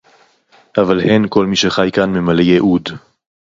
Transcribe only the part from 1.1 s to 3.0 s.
כל מי שחי כאן ממלא ייעוד.